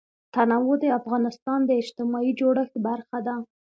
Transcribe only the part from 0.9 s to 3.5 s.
افغانستان د اجتماعي جوړښت برخه ده.